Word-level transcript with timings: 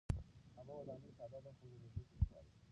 کعبه 0.55 0.73
وداني 0.79 1.11
ساده 1.17 1.39
ده 1.45 1.51
خو 1.57 1.63
ځلېدونکې 1.71 2.13
ښکاري. 2.23 2.49